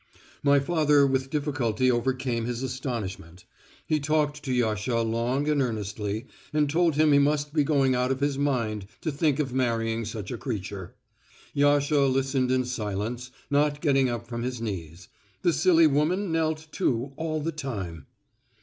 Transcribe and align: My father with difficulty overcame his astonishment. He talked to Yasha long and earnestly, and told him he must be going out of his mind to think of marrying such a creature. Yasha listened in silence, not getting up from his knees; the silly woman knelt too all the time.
My 0.41 0.59
father 0.59 1.05
with 1.05 1.29
difficulty 1.29 1.91
overcame 1.91 2.45
his 2.45 2.63
astonishment. 2.63 3.45
He 3.85 3.99
talked 3.99 4.41
to 4.41 4.51
Yasha 4.51 4.99
long 5.01 5.47
and 5.47 5.61
earnestly, 5.61 6.25
and 6.51 6.67
told 6.67 6.95
him 6.95 7.11
he 7.11 7.19
must 7.19 7.53
be 7.53 7.63
going 7.63 7.93
out 7.93 8.09
of 8.09 8.19
his 8.19 8.35
mind 8.35 8.87
to 9.01 9.11
think 9.11 9.37
of 9.37 9.53
marrying 9.53 10.03
such 10.05 10.31
a 10.31 10.39
creature. 10.39 10.95
Yasha 11.53 11.99
listened 12.07 12.49
in 12.49 12.65
silence, 12.65 13.29
not 13.51 13.79
getting 13.79 14.09
up 14.09 14.25
from 14.25 14.41
his 14.41 14.59
knees; 14.59 15.07
the 15.43 15.53
silly 15.53 15.85
woman 15.85 16.31
knelt 16.31 16.65
too 16.71 17.11
all 17.15 17.39
the 17.39 17.51
time. 17.51 18.07